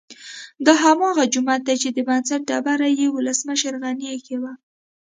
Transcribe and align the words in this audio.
دا 0.65 0.73
هماغه 0.85 1.23
جومات 1.33 1.61
دی 1.67 1.75
چې 1.83 1.89
د 1.91 1.99
بنسټ 2.07 2.41
ډبره 2.49 2.87
یې 2.99 3.07
ولسمشر 3.15 3.73
غني 3.83 4.05
ايښې 4.13 4.37
وه 4.41 4.53